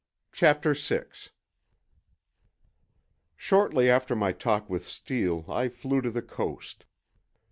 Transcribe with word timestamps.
CHAPTER 0.31 0.73
VI 0.73 1.03
Shortly 3.35 3.87
after 3.87 4.15
my 4.15 4.31
talk 4.31 4.67
with 4.67 4.87
Steele, 4.87 5.45
I 5.47 5.69
flew 5.69 6.01
to 6.01 6.09
the 6.09 6.23
Coast. 6.23 6.85